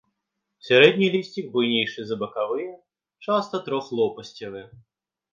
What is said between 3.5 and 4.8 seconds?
трохлопасцевы.